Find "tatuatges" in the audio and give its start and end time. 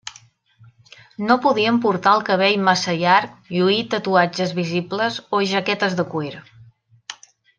3.93-4.55